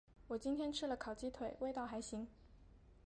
[0.29, 2.27] 我今天吃了烤鸡腿，味道还行。